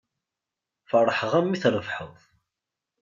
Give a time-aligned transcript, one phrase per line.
[0.89, 2.17] Feṛḥeɣ-am mi trebḥeḍ.